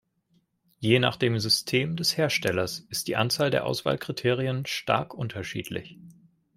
Je 0.79 0.97
nach 0.97 1.15
dem 1.15 1.37
System 1.37 1.95
des 1.95 2.17
Herstellers 2.17 2.79
ist 2.89 3.07
die 3.07 3.15
Anzahl 3.15 3.51
der 3.51 3.67
Auswahlkriterien 3.67 4.65
stark 4.65 5.13
unterschiedlich. 5.13 5.99